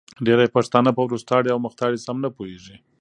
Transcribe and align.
ډېری 0.25 0.47
پښتانه 0.55 0.89
په 0.93 1.01
وروستاړې 1.07 1.49
او 1.51 1.59
مختاړې 1.65 1.99
سم 2.05 2.17
نه 2.23 2.29
پوهېږې 2.35 2.75